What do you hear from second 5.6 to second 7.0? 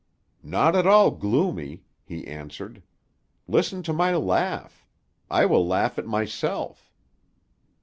laugh at myself."